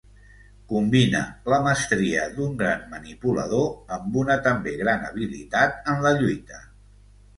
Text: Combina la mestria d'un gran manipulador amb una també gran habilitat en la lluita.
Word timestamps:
Combina 0.69 1.19
la 1.53 1.59
mestria 1.67 2.23
d'un 2.37 2.57
gran 2.63 2.81
manipulador 2.95 3.69
amb 3.99 4.19
una 4.25 4.39
també 4.49 4.75
gran 4.81 5.07
habilitat 5.11 5.91
en 5.95 6.03
la 6.07 6.15
lluita. 6.23 6.65